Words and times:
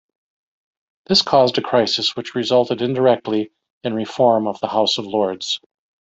This 1.05 1.21
caused 1.21 1.59
a 1.59 1.61
crisis 1.61 2.15
which 2.15 2.33
resulted 2.33 2.81
indirectly 2.81 3.51
in 3.83 3.93
reform 3.93 4.47
of 4.47 4.59
the 4.59 4.67
House 4.67 4.97
of 4.97 5.05
Lords. 5.05 5.59